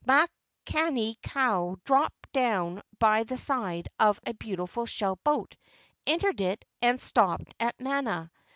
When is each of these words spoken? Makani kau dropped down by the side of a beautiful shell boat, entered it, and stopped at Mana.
Makani 0.03 1.17
kau 1.21 1.77
dropped 1.83 2.31
down 2.33 2.81
by 2.97 3.21
the 3.21 3.37
side 3.37 3.87
of 3.99 4.19
a 4.25 4.33
beautiful 4.33 4.87
shell 4.87 5.19
boat, 5.23 5.55
entered 6.07 6.41
it, 6.41 6.65
and 6.81 6.99
stopped 6.99 7.53
at 7.59 7.79
Mana. 7.79 8.31